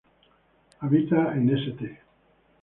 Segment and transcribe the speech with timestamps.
[0.79, 2.01] Habita en St.